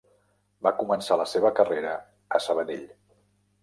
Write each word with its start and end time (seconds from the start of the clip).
Va 0.67 0.71
començar 0.79 1.19
la 1.23 1.29
seva 1.33 1.53
carrera 1.61 1.95
a 2.39 2.45
Sabadell. 2.51 2.87